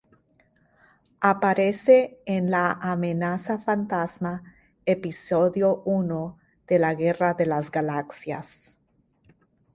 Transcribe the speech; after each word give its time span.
Aparece 1.21 2.19
en 2.25 2.49
La 2.49 2.71
amenaza 2.71 3.59
fantasma, 3.59 4.41
Episodio 4.83 5.83
I 5.85 6.33
de 6.67 6.79
"la 6.79 6.95
Guerra 6.95 7.35
de 7.35 7.45
las 7.45 7.69
Galaxias". 7.69 8.77